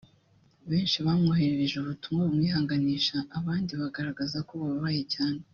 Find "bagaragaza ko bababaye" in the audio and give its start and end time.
3.81-5.03